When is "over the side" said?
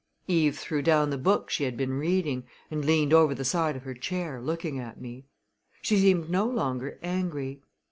3.13-3.75